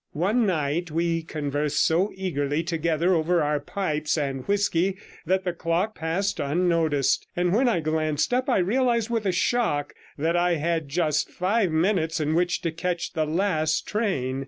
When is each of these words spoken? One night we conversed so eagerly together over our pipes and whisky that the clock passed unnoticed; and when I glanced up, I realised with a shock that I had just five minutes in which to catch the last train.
One 0.13 0.47
night 0.47 0.89
we 0.89 1.21
conversed 1.21 1.85
so 1.85 2.11
eagerly 2.15 2.63
together 2.63 3.13
over 3.13 3.43
our 3.43 3.59
pipes 3.59 4.17
and 4.17 4.43
whisky 4.47 4.97
that 5.27 5.43
the 5.43 5.53
clock 5.53 5.93
passed 5.93 6.39
unnoticed; 6.39 7.27
and 7.35 7.53
when 7.53 7.69
I 7.69 7.81
glanced 7.81 8.33
up, 8.33 8.49
I 8.49 8.57
realised 8.57 9.11
with 9.11 9.27
a 9.27 9.31
shock 9.31 9.93
that 10.17 10.35
I 10.35 10.55
had 10.55 10.89
just 10.89 11.29
five 11.29 11.69
minutes 11.69 12.19
in 12.19 12.33
which 12.33 12.63
to 12.63 12.71
catch 12.71 13.13
the 13.13 13.25
last 13.27 13.87
train. 13.87 14.39